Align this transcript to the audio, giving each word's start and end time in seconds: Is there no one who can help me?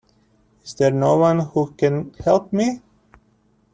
Is 0.65 0.73
there 0.73 0.89
no 0.89 1.15
one 1.15 1.41
who 1.41 1.73
can 1.73 2.11
help 2.23 2.51
me? 2.51 2.81